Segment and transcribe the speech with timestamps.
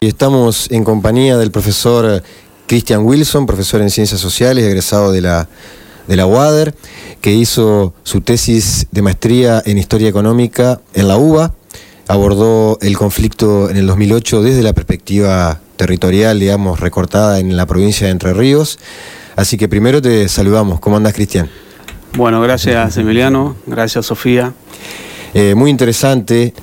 [0.00, 2.22] Y estamos en compañía del profesor
[2.68, 5.48] Christian Wilson, profesor en Ciencias Sociales, egresado de la,
[6.06, 6.72] de la UADER,
[7.20, 11.52] que hizo su tesis de maestría en Historia Económica en la UBA.
[12.06, 18.06] Abordó el conflicto en el 2008 desde la perspectiva territorial, digamos, recortada en la provincia
[18.06, 18.78] de Entre Ríos.
[19.34, 20.78] Así que primero te saludamos.
[20.78, 21.50] ¿Cómo andas, Cristian?
[22.16, 24.52] Bueno, gracias Emiliano, gracias Sofía.
[25.34, 26.54] Eh, muy interesante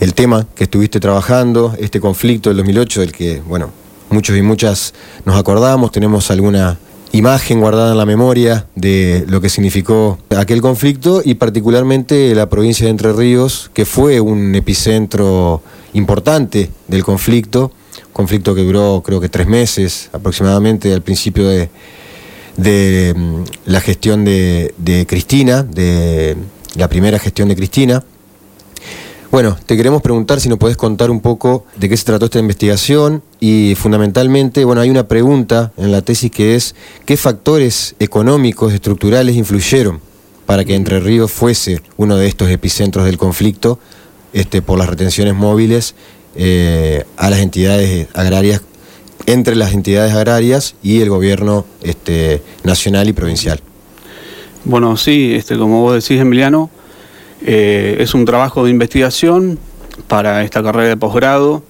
[0.00, 3.70] el tema que estuviste trabajando, este conflicto del 2008, del que, bueno,
[4.10, 4.94] muchos y muchas
[5.24, 6.78] nos acordamos, tenemos alguna
[7.12, 12.86] imagen guardada en la memoria de lo que significó aquel conflicto y particularmente la provincia
[12.86, 15.62] de Entre Ríos, que fue un epicentro
[15.92, 17.70] importante del conflicto,
[18.12, 25.06] conflicto que duró creo que tres meses aproximadamente al principio de, mm, la gestión de
[25.08, 26.36] Cristina, de
[26.74, 28.04] la primera gestión de Cristina.
[29.30, 32.38] Bueno, te queremos preguntar si nos podés contar un poco de qué se trató esta
[32.38, 38.72] investigación y fundamentalmente, bueno, hay una pregunta en la tesis que es, ¿qué factores económicos,
[38.72, 40.00] estructurales influyeron
[40.46, 43.78] para que Entre Ríos fuese uno de estos epicentros del conflicto
[44.32, 45.94] este, por las retenciones móviles
[46.36, 48.60] eh, a las entidades agrarias,
[49.26, 53.60] entre las entidades agrarias y el gobierno este, nacional y provincial?
[54.64, 56.70] Bueno, sí, este, como vos decís, Emiliano,
[57.46, 59.58] eh, es un trabajo de investigación
[60.08, 61.62] para esta carrera de posgrado.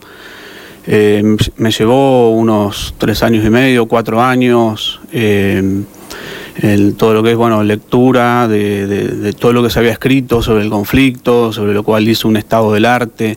[0.87, 5.83] Eh, me llevó unos tres años y medio, cuatro años, eh,
[6.97, 10.71] todo lo que es bueno lectura de, todo lo que se había escrito sobre el
[10.71, 13.37] conflicto, sobre lo cual hizo un estado del arte,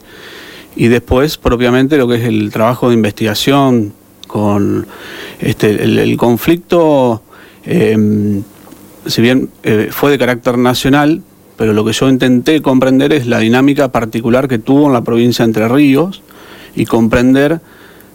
[0.76, 3.94] y después propiamente lo que es el trabajo de investigación
[4.28, 4.86] con
[5.40, 7.24] este, el conflicto,
[7.66, 9.50] si bien
[9.90, 11.24] fue de carácter nacional,
[11.58, 15.44] pero lo que yo intenté comprender es la dinámica particular que tuvo en la provincia
[15.44, 16.22] de Entre Ríos
[16.76, 17.60] y comprender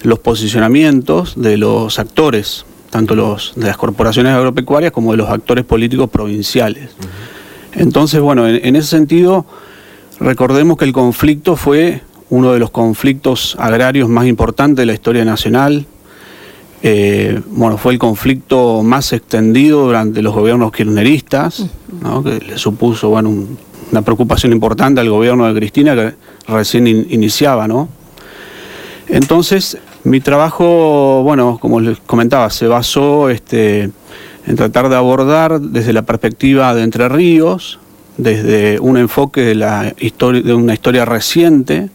[0.03, 5.65] los posicionamientos de los actores, tanto los de las corporaciones agropecuarias como de los actores
[5.65, 6.91] políticos provinciales.
[7.75, 9.47] Entonces, bueno, en, ese sentido,
[10.21, 15.25] recordemos que el conflicto fue uno de los conflictos agrarios más importantes de la historia
[15.25, 15.87] nacional.
[16.85, 21.67] Eh, bueno, fue el conflicto más extendido durante los gobiernos kirchneristas
[22.25, 23.33] que le supuso bueno,
[23.93, 26.15] una preocupación importante al gobierno de Cristina que
[26.49, 27.69] recién iniciaba.
[27.69, 27.89] ¿no?
[29.09, 33.91] Entonces, mi trabajo, bueno, como les comentaba, se basó este,
[34.47, 37.79] en tratar de abordar desde la perspectiva de Entre Ríos,
[38.17, 41.91] desde un enfoque de, la historia, de una historia reciente,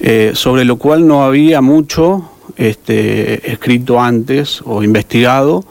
[0.00, 5.64] eh, sobre lo cual no había mucho este, escrito antes o investigado,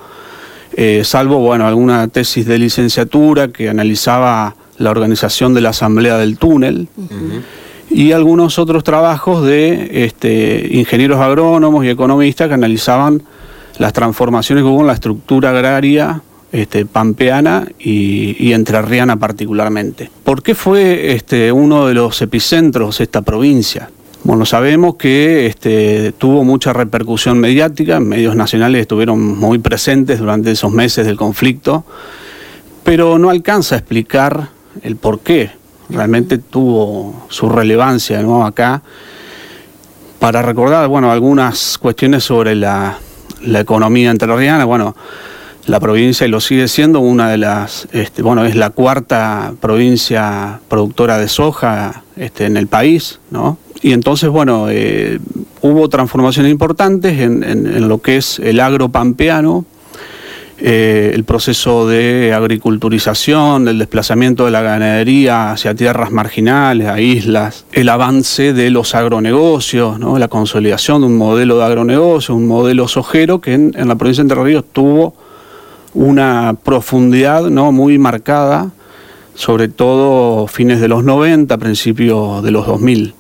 [0.76, 6.38] eh, salvo bueno, alguna tesis de licenciatura que analizaba la organización de la Asamblea del
[6.38, 6.88] Túnel.
[7.90, 13.22] Y algunos otros trabajos de este, ingenieros agrónomos y economistas que analizaban
[13.78, 20.10] las transformaciones que hubo en la estructura agraria este, pampeana y, entrerriana particularmente.
[20.24, 23.90] ¿Por qué fue este, uno de los epicentros esta provincia?
[24.24, 30.72] Bueno, sabemos que este, tuvo mucha repercusión mediática, medios nacionales estuvieron muy presentes durante esos
[30.72, 31.84] meses del conflicto,
[32.86, 34.48] pero no alcanza a explicar
[34.82, 35.52] el por qué
[35.90, 38.46] realmente tuvo su relevancia ¿no?
[38.46, 38.82] acá.
[40.20, 42.98] Para recordar, bueno, algunas cuestiones sobre la,
[43.42, 44.96] la economía entrerriana, bueno,
[45.66, 50.62] la provincia y lo sigue siendo una de las, este, bueno, es la cuarta provincia
[50.70, 53.58] productora de soja este, en el país, ¿no?
[53.84, 55.20] Y entonces, bueno, eh,
[55.62, 59.66] hubo transformaciones importantes en, lo que es el agro pampeano,
[60.58, 67.66] eh, el proceso de agriculturización, del desplazamiento de la ganadería hacia tierras marginales, a islas,
[67.74, 70.18] el avance de los agronegocios, ¿no?
[70.18, 74.30] la consolidación de un modelo de agronegocio, un modelo sojero que en, la provincia de
[74.30, 75.14] Entre Ríos tuvo
[75.94, 77.74] una profundidad ¿no?
[77.74, 78.72] muy marcada,
[79.36, 83.16] sobre todo fines de los 90, principios de los 2000.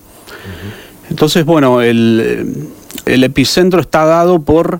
[1.13, 2.71] Entonces, bueno, el,
[3.05, 4.79] epicentro está dado por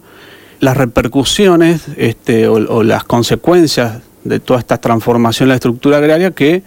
[0.62, 6.64] las repercusiones este, o, las consecuencias de toda esta transformación en la estructura agraria que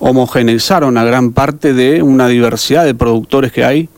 [0.00, 3.88] homogeneizaron a gran parte de una diversidad de productores que hay,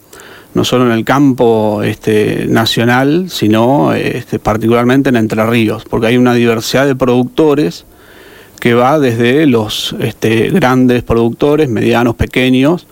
[0.54, 6.16] no solo en el campo este, nacional, sino este, particularmente en Entre Ríos, porque hay
[6.16, 7.86] una diversidad de productores
[8.60, 12.86] que va desde los este, grandes productores, medianos, pequeños,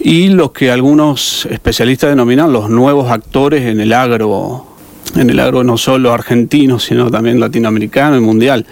[0.00, 4.66] y los que algunos especialistas denominan los nuevos actores en el agro,
[5.14, 8.66] en el agro no solo argentino, sino también latinoamericano y mundial.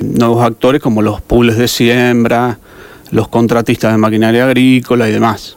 [0.00, 2.58] Nuevos actores como los pools de siembra,
[3.10, 5.56] los contratistas de maquinaria agrícola y demás.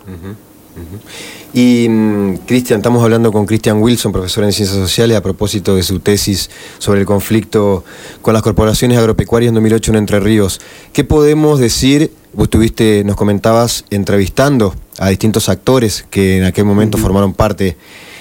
[1.54, 5.84] Y mm, Cristian, estamos hablando con Cristian Wilson, profesor en Ciencias Sociales, a propósito de
[5.84, 6.50] su tesis
[6.80, 7.84] sobre el conflicto
[8.22, 10.62] con las corporaciones agropecuarias en 2008 en Entre Ríos.
[10.94, 12.12] ¿Qué podemos decir?
[12.34, 17.78] Vos estuviste, nos comentabas, entrevistando a distintos actores que en aquel momento formaron parte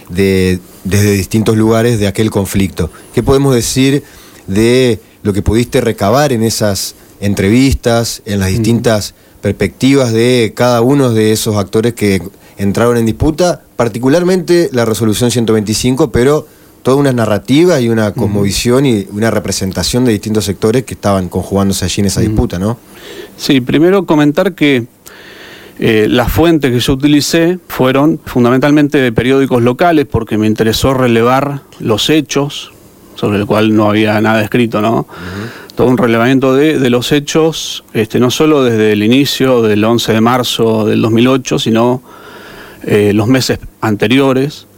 [0.08, 2.90] de, desde distintos lugares de aquel conflicto.
[3.14, 4.02] ¿Qué podemos decir
[4.46, 11.10] de lo que pudiste recabar en esas entrevistas, en las distintas perspectivas de cada uno
[11.10, 12.22] de esos actores que
[12.58, 16.46] entraron en disputa, particularmente la resolución 125, pero
[16.82, 21.84] toda una narrativa y una cosmovisión y una representación de distintos sectores que estaban conjugándose
[21.84, 22.76] allí en esa disputa, ¿no?
[23.36, 24.86] Sí, primero comentar que
[25.84, 31.62] eh, las fuentes que yo utilicé fueron fundamentalmente de periódicos locales porque me interesó relevar
[31.80, 32.70] los hechos,
[33.16, 35.08] sobre el cual no había nada escrito, ¿no?
[35.74, 40.20] Todo un relevamiento de, los hechos, este, no solo desde el inicio del 11 de
[40.20, 42.00] marzo del 2008, sino
[42.84, 44.68] eh, los meses anteriores.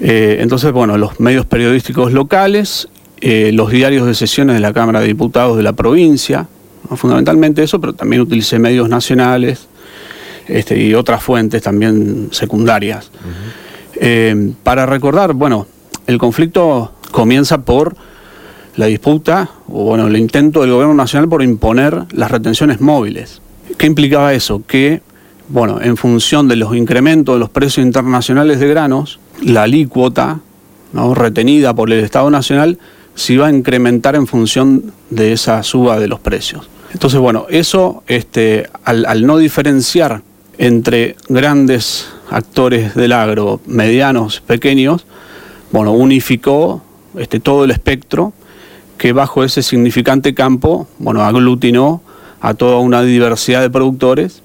[0.00, 2.88] Eh, entonces, bueno, los medios periodísticos locales,
[3.20, 6.46] eh, los diarios de sesiones de la Cámara de Diputados de la provincia,
[6.94, 9.66] fundamentalmente eso, pero también utilicé medios nacionales
[10.48, 13.10] este, y otras fuentes también secundarias.
[14.62, 15.66] para recordar, bueno,
[16.06, 17.96] el conflicto comienza por
[18.76, 23.40] la disputa, o bueno, el intento del gobierno nacional por imponer las retenciones móviles.
[23.78, 24.62] ¿Qué implicaba eso?
[24.66, 25.00] Que
[25.48, 30.40] bueno, en función de los incrementos de los precios internacionales de granos, la alícuota
[31.14, 32.78] retenida por el Estado Nacional
[33.14, 36.68] se iba a incrementar en función de esa suba de los precios.
[36.92, 40.22] Entonces, bueno, eso este, al, no diferenciar
[40.58, 45.06] entre grandes actores del agro, medianos, pequeños,
[45.72, 46.82] bueno, unificó
[47.16, 48.32] este, todo el espectro
[48.98, 52.00] que bajo ese significante campo, bueno, aglutinó
[52.40, 54.42] a toda una diversidad de productores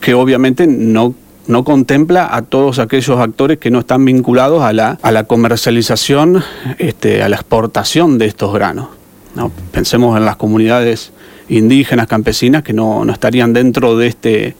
[0.00, 1.14] que obviamente no,
[1.46, 6.42] no contempla a todos aquellos actores que no están vinculados a la, a la comercialización,
[6.78, 8.88] este, a la exportación de estos granos.
[9.34, 9.50] ¿no?
[9.72, 11.12] Pensemos en las comunidades
[11.48, 14.56] indígenas, campesinas, que no, estarían dentro de este,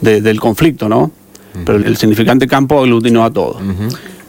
[0.00, 1.10] del conflicto, ¿no?
[1.64, 3.62] Pero el significante campo aglutinó a todos.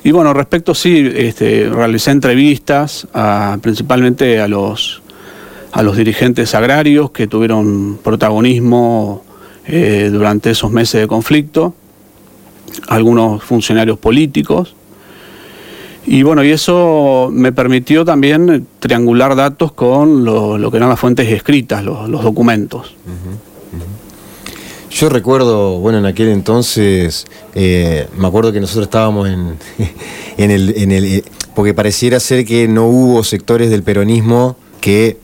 [0.03, 3.07] Y bueno, respecto sí, este, realicé entrevistas
[3.61, 5.01] principalmente a los,
[5.71, 9.23] a los dirigentes agrarios que tuvieron protagonismo
[9.67, 11.75] eh, durante esos meses de conflicto,
[12.87, 14.75] algunos funcionarios políticos.
[16.07, 21.31] Y bueno, y eso me permitió también triangular datos con lo, que eran las fuentes
[21.31, 22.95] escritas, los, documentos.
[25.01, 27.25] Yo recuerdo, bueno, en aquel entonces,
[27.55, 29.57] eh, me acuerdo que nosotros estábamos en,
[30.37, 31.05] en, el, en el...
[31.05, 31.23] Eh,
[31.55, 35.17] porque pareciera ser que no hubo sectores del peronismo que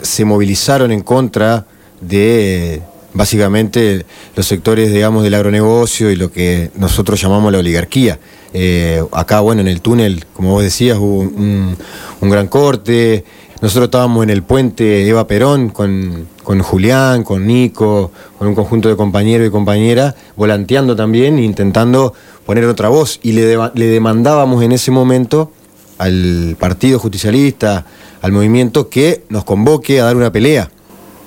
[0.00, 1.66] se movilizaron en contra
[2.00, 2.82] de
[3.14, 4.06] básicamente
[4.36, 8.20] los sectores, digamos, del agronegocio y lo que nosotros llamamos la oligarquía.
[8.52, 11.76] Eh, acá, bueno, en el túnel, como vos decías, hubo un,
[12.20, 13.24] gran corte.
[13.64, 18.96] Nosotros estábamos en el puente Eva Perón con, Julián, con Nico, con un conjunto de
[18.96, 22.12] compañeros y compañeras, volanteando también, intentando
[22.44, 23.20] poner otra voz.
[23.22, 25.50] Y le, le demandábamos en ese momento
[25.96, 27.86] al Partido Justicialista,
[28.20, 30.70] al movimiento, que nos convoque a dar una pelea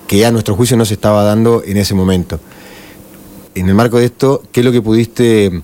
[0.06, 2.40] que a nuestro juicio no se estaba dando en ese momento.
[3.56, 5.63] En el marco de esto, ¿qué es lo que pudiste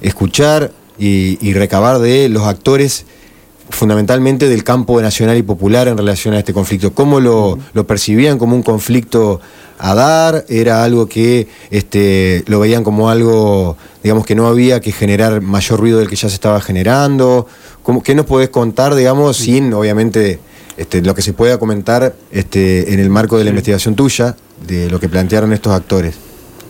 [0.00, 3.06] escuchar y, recabar de los actores
[3.70, 6.92] fundamentalmente del campo nacional y popular en relación a este conflicto.
[6.92, 9.40] ¿Cómo lo, percibían como un conflicto
[9.78, 10.44] a dar?
[10.48, 15.80] ¿Era algo que este, lo veían como algo, digamos, que no había que generar mayor
[15.80, 17.46] ruido del que ya se estaba generando?
[17.82, 20.40] ¿Cómo, ¿Qué nos podés contar, digamos, sin, obviamente,
[20.76, 24.90] este, lo que se pueda comentar este, en el marco de la investigación tuya, de
[24.90, 26.16] lo que plantearon estos actores.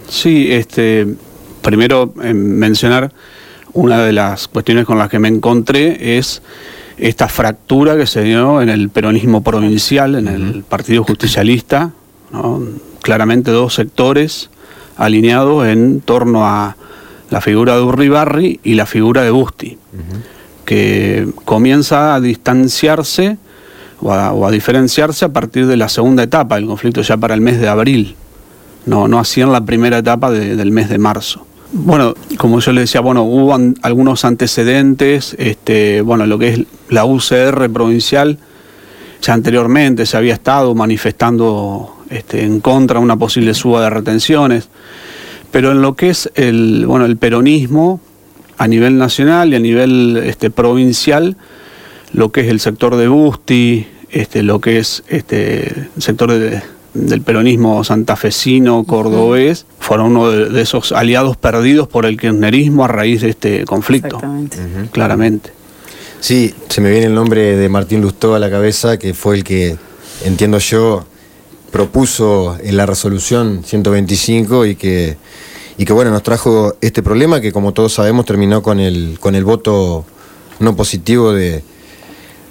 [0.08, 1.06] Sí, este,
[1.62, 3.12] primero eh, mencionar
[3.72, 6.42] una de las cuestiones con las que me encontré es
[6.98, 11.92] esta fractura que se dio en el peronismo provincial, en el Partido Justicialista,
[13.02, 14.50] claramente dos sectores
[14.96, 16.76] alineados en torno a
[17.30, 19.78] la figura de Urribarri y la figura de Busti,
[20.64, 23.36] que comienza a distanciarse
[24.00, 27.60] o a, diferenciarse a partir de la segunda etapa del conflicto, ya para el mes
[27.60, 28.14] de abril,
[28.84, 31.46] no, no así en la primera etapa del mes de marzo.
[31.78, 37.04] Bueno, como yo le decía, bueno, hubo algunos antecedentes, este, bueno, lo que es la
[37.04, 38.38] UCR provincial,
[39.21, 44.71] ya anteriormente se había estado manifestando este, en contra de una posible suba de retenciones,
[45.50, 48.00] pero en lo que es el, bueno, el peronismo
[48.56, 51.37] a nivel nacional y a nivel este, provincial,
[52.14, 56.62] lo que es el sector de Busti, este, lo que es este, el sector de,
[56.96, 63.20] del peronismo santafesino, cordobés, fueron uno de, esos aliados perdidos por el kirchnerismo a raíz
[63.20, 64.20] de este conflicto.
[64.92, 65.50] Claramente.
[66.20, 69.44] Sí, se me viene el nombre de Martín Lustó a la cabeza, que fue el
[69.44, 69.76] que,
[70.24, 71.04] entiendo yo,
[71.70, 75.16] propuso en la resolución 125 y que,
[75.76, 79.34] y que bueno, nos trajo este problema que como todos sabemos terminó con el, con
[79.34, 80.04] el voto
[80.58, 81.62] no positivo de,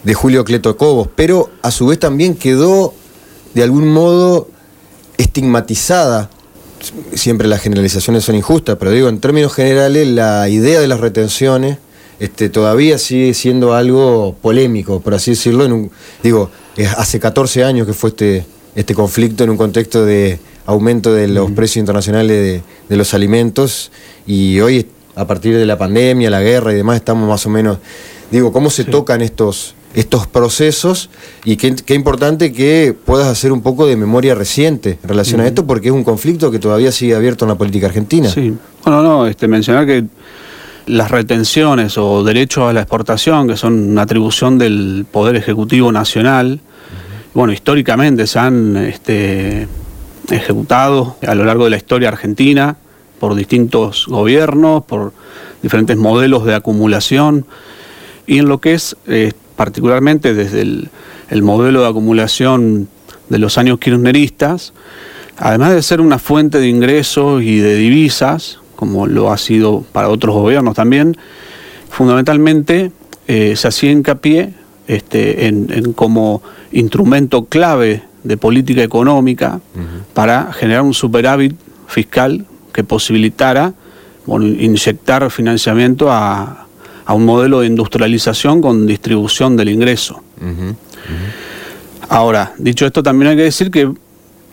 [0.03, 2.93] de Julio Cleto Cobos, pero a su vez también quedó
[3.55, 4.49] de algún modo
[5.17, 6.29] estigmatizada.
[7.15, 11.79] Siempre las generalizaciones son injustas, pero digo, en términos generales, la idea de las retenciones
[12.19, 15.65] este, todavía sigue siendo algo polémico, por así decirlo.
[15.65, 16.51] En un, digo,
[16.97, 18.45] hace 14 años que fue este,
[18.75, 23.91] este conflicto en un contexto de aumento de los precios internacionales de, los alimentos
[24.27, 27.79] y hoy, a partir de la pandemia, la guerra y demás, estamos más o menos.
[28.31, 31.09] Digo, ¿cómo se tocan estos, estos procesos
[31.45, 35.65] y qué, importante que puedas hacer un poco de memoria reciente en relación a esto
[35.65, 38.29] porque es un conflicto que todavía sigue abierto en la política argentina.
[38.29, 40.03] Sí, bueno, no, este, mencionar que
[40.87, 46.59] las retenciones o derechos a la exportación, que son una atribución del Poder Ejecutivo Nacional,
[47.33, 49.67] bueno, históricamente se han este,
[50.29, 52.75] ejecutado a lo largo de la historia argentina
[53.19, 55.13] por distintos gobiernos, por
[55.63, 57.45] diferentes modelos de acumulación,
[58.27, 62.87] y en lo que es eh, particularmente desde el, modelo de acumulación
[63.29, 64.73] de los años kirchneristas,
[65.37, 70.09] además de ser una fuente de ingresos y de divisas, como lo ha sido para
[70.09, 71.17] otros gobiernos también,
[71.89, 72.91] fundamentalmente
[73.27, 74.53] eh, se hacía hincapié
[74.87, 79.61] este, en, como instrumento clave de política económica
[80.13, 81.55] para generar un superávit
[81.87, 83.73] fiscal que posibilitara
[84.27, 86.64] inyectar financiamiento a,
[87.05, 90.21] a un modelo de industrialización con distribución del ingreso.
[92.09, 93.91] Ahora, dicho esto, también hay que decir que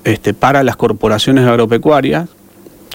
[0.04, 2.28] este, para las corporaciones agropecuarias,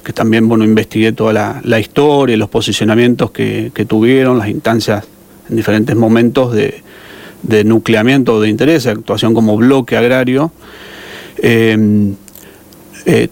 [0.03, 5.05] que también bueno, investigué toda la, historia y los posicionamientos que, tuvieron, las instancias
[5.49, 6.83] en diferentes momentos de,
[7.63, 10.51] nucleamiento de interés, de actuación como bloque agrario,
[11.37, 12.15] em,
[13.05, 13.29] eh,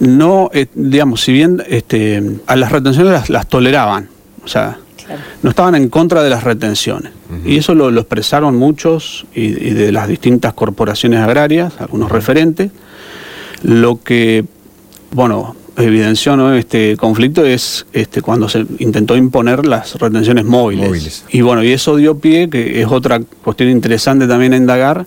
[0.00, 4.08] no, eh, digamos, si bien este, a las retenciones las, las toleraban,
[4.44, 4.78] o sea,
[5.42, 7.12] no estaban en contra de las retenciones.
[7.44, 12.70] Y eso lo, expresaron muchos y, de las distintas corporaciones agrarias, algunos referentes.
[13.62, 14.44] Lo que,
[15.10, 21.24] bueno, evidenció este conflicto es este, cuando se intentó imponer las retenciones móviles.
[21.30, 25.06] Y bueno, y eso dio pie, que es otra cuestión interesante también a indagar,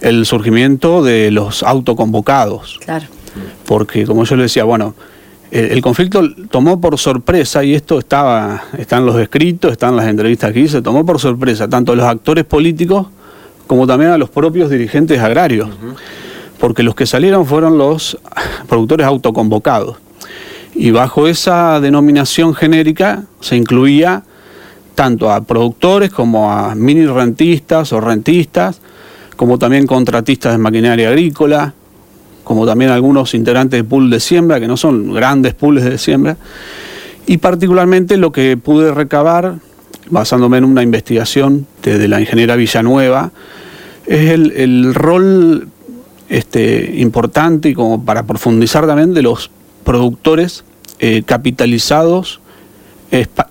[0.00, 2.78] el surgimiento de los autoconvocados.
[2.84, 3.06] Claro.
[3.66, 4.94] Porque, como yo le decía, bueno,
[5.52, 10.60] el, conflicto tomó por sorpresa, y esto estaba, están los escritos, están las entrevistas que
[10.60, 13.06] hice, tomó por sorpresa tanto a los actores políticos
[13.66, 15.68] como también a los propios dirigentes agrarios,
[16.58, 18.18] porque los que salieron fueron los
[18.66, 19.98] productores autoconvocados.
[20.74, 24.22] Y bajo esa denominación genérica se incluía
[24.94, 28.80] tanto a productores como a mini rentistas o rentistas,
[29.36, 31.74] como también contratistas de maquinaria agrícola,
[32.44, 36.36] como también algunos integrantes de pool de siembra, que no son grandes pools de siembra,
[37.26, 39.56] y particularmente lo que pude recabar,
[40.10, 43.30] basándome en una investigación de, la ingeniera Villanueva,
[44.06, 45.68] es el, rol
[46.28, 49.50] este, importante y como para profundizar también de los
[49.84, 50.64] productores
[50.98, 52.40] eh, capitalizados,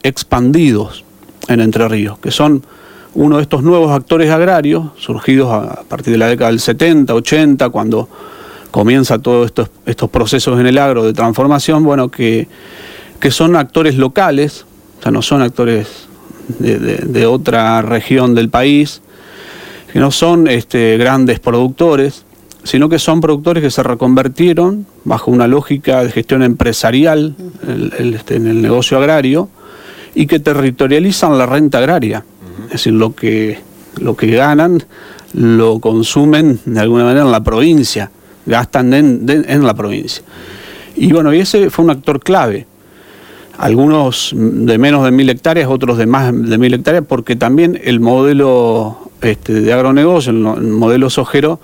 [0.04, 1.06] expandidos
[1.48, 2.64] en Entre Ríos, que son
[3.14, 7.70] uno de estos nuevos actores agrarios surgidos a partir de la década del 70, 80,
[7.70, 8.08] cuando
[8.72, 12.48] comienza todos estos, estos procesos en el agro de transformación, bueno, que,
[13.20, 14.66] que son actores locales,
[15.00, 16.08] o sea, no son actores
[16.60, 19.02] de, otra región del país,
[19.92, 22.26] que no son este, grandes productores,
[22.64, 27.36] sino que son productores que se reconvertieron bajo una lógica de gestión empresarial
[27.98, 29.50] este, en el negocio agrario
[30.14, 32.24] y que territorializan la renta agraria.
[32.66, 33.60] Es decir, lo que,
[33.98, 34.84] lo que ganan
[35.34, 38.12] lo consumen de alguna manera en la provincia
[38.46, 40.24] gastan en, la provincia.
[40.96, 42.66] Y bueno, y ese fue un actor clave.
[43.58, 48.00] Algunos de menos de mil hectáreas, otros de más de mil hectáreas, porque también el
[48.00, 51.60] modelo este, de agronegocio, el, modelo sojero,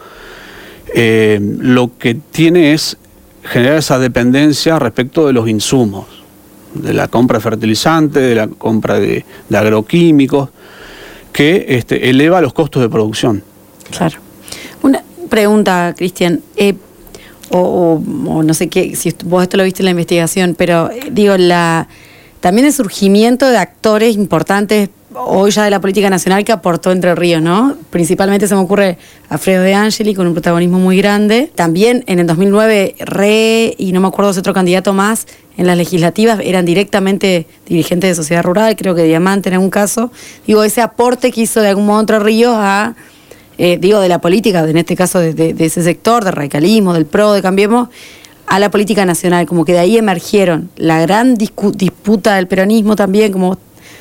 [0.94, 2.98] eh, lo que tiene es
[3.44, 6.06] generar esa dependencia respecto de los insumos,
[6.74, 10.50] de la compra de fertilizantes, de la compra de, agroquímicos,
[11.32, 13.44] que este, eleva los costos de producción.
[13.90, 14.27] Claro.
[15.30, 16.42] Pregunta, Cristian.
[16.56, 16.76] Eh,
[17.50, 18.02] o,
[18.44, 21.88] no sé qué, si vos esto lo viste en la investigación, pero eh, digo, la
[22.42, 27.16] también el surgimiento de actores importantes hoy ya de la política nacional que aportó Entre
[27.16, 27.76] Ríos, ¿no?
[27.90, 28.98] Principalmente se me ocurre
[29.30, 31.52] Alfredo de Angeli con un protagonismo muy grande.
[31.56, 35.78] También en el 2009 Re y no me acuerdo si otro candidato más en las
[35.78, 40.12] legislativas eran directamente dirigentes de sociedad rural, creo que Diamante en algún caso.
[40.46, 42.96] Digo, ese aporte que hizo de algún modo Entre Ríos a,
[43.58, 47.34] eh, digo, de la política, en este caso de, ese sector, de radicalismo, del PRO,
[47.34, 47.90] de Cambiemos,
[48.46, 53.32] a la política nacional, como que de ahí emergieron la gran disputa del peronismo también,
[53.32, 53.58] como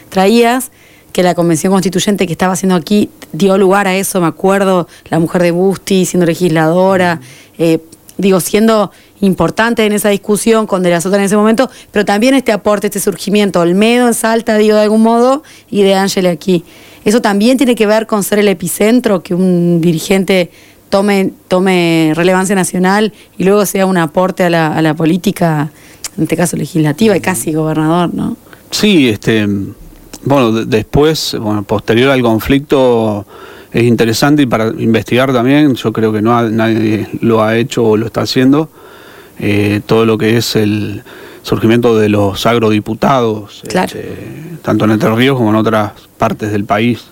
[0.08, 0.70] traías,
[1.12, 5.18] que la convención constituyente que estaba haciendo aquí dio lugar a eso, me acuerdo, la
[5.18, 7.20] mujer de Busti siendo legisladora,
[7.58, 7.80] eh,
[8.18, 12.34] digo, siendo importante en esa discusión con De la Sota en ese momento, pero también
[12.34, 16.64] este aporte, este surgimiento, Olmedo en Salta, digo, de algún modo, y de Ángel aquí.
[17.06, 20.50] Eso también tiene que ver con ser el epicentro, que un dirigente
[20.88, 25.70] tome, tome relevancia nacional y luego sea un aporte a la, política,
[26.16, 28.36] en este caso legislativa y casi gobernador, ¿no?
[28.72, 29.46] Sí, este
[30.24, 33.24] bueno, después, bueno, posterior al conflicto
[33.70, 37.96] es interesante y para investigar también, yo creo que no nadie lo ha hecho o
[37.96, 38.68] lo está haciendo,
[39.38, 41.04] eh, todo lo que es el
[41.46, 47.04] surgimiento de los agrodiputados, este, tanto en Entre Ríos como en otras partes del país.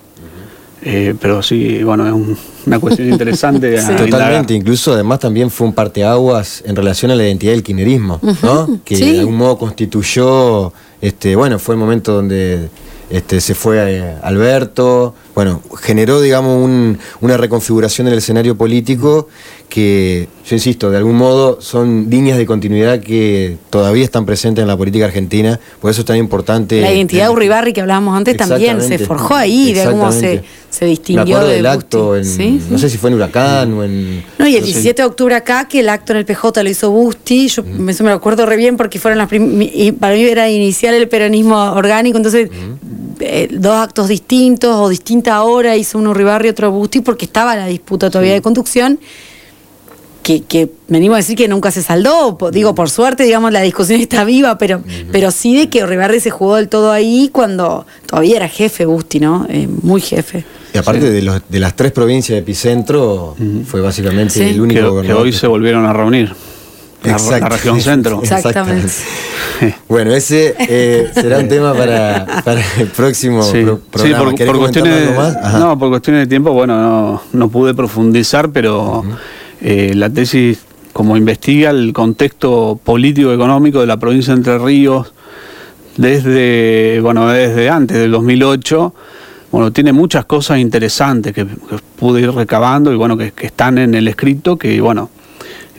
[0.82, 3.80] Eh, pero sí, bueno, es una cuestión interesante.
[3.96, 8.80] Totalmente, incluso además también fue un parteaguas en relación a la identidad del kinerismo, ¿no?
[8.84, 12.68] Que de algún modo constituyó, este, bueno, fue el momento donde
[13.10, 19.28] este, se fue eh, Alberto, bueno, generó, digamos, una reconfiguración del escenario político
[19.68, 24.68] que, yo insisto, de algún modo son líneas de continuidad que todavía están presentes en
[24.68, 26.80] la política argentina, por eso es tan importante.
[26.80, 30.84] La identidad de Uribarri que hablábamos antes también se forjó ahí, de modo se, se
[30.84, 31.40] distinguió.
[31.40, 34.22] Me del acto, no sé si fue en Huracán o en...
[34.38, 36.92] No, y el 17 de octubre acá, que el acto en el PJ lo hizo
[36.92, 40.48] Busti, yo eso me lo acuerdo re bien porque fueron las y para mí era
[40.48, 42.48] iniciar el peronismo orgánico, entonces
[43.24, 47.66] eh, dos actos distintos o distinta hora, hizo uno Ribarri, otro Busti, porque estaba la
[47.66, 48.98] disputa todavía de conducción.
[50.22, 54.24] Que, venimos a decir que nunca se saldó, digo, por suerte, digamos, la discusión está
[54.24, 58.48] riva, pero, pero sí de que Ribarri se jugó del todo ahí cuando todavía era
[58.48, 59.46] jefe Busti, ¿no?
[59.50, 60.44] Eh, muy jefe.
[60.72, 65.08] Y aparte de, los, de las tres provincias de epicentro, fue básicamente el único que,
[65.08, 66.34] que hoy se volvieron a reunir.
[67.04, 68.20] La, la, región centro.
[68.22, 68.88] Exactamente.
[69.88, 72.26] Bueno, ese eh, será un tema para,
[72.78, 73.40] el próximo
[73.90, 74.32] programa.
[74.32, 75.10] Sí, por, cuestiones,
[75.58, 79.04] no, por cuestiones de tiempo, bueno, no, pude profundizar, pero
[79.60, 80.60] eh, la tesis,
[80.92, 85.12] como investiga el contexto político-económico de la provincia de Entre Ríos
[85.96, 88.94] desde, bueno, desde antes del 2008,
[89.52, 91.46] bueno, tiene muchas cosas interesantes que,
[91.96, 95.10] pude ir recabando y bueno, que, que están en el escrito, que bueno,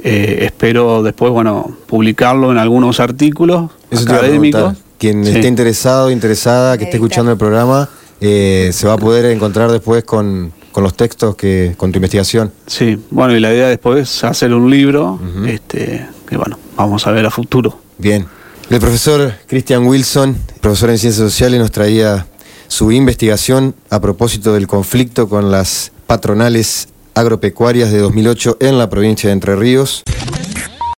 [0.03, 4.75] eh, espero después, bueno, publicarlo en algunos artículos académicos.
[4.97, 7.89] Quien esté interesado, interesada, que esté escuchando el programa,
[8.21, 12.51] eh, se va a poder encontrar después con, los textos que con tu investigación.
[12.67, 17.11] Sí, bueno, y la idea después es hacer un libro, este, que bueno, vamos a
[17.11, 17.79] ver a futuro.
[17.97, 18.25] Bien.
[18.69, 22.25] El profesor Christian Wilson, profesor en Ciencias Sociales, nos traía
[22.67, 29.29] su investigación a propósito del conflicto con las patronales agropecuarias de 2008 en la provincia
[29.29, 30.03] de Entre Ríos.